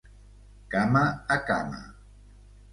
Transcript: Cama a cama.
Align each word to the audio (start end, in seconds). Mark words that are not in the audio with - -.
Cama 0.71 1.03
a 1.37 1.39
cama. 1.51 1.81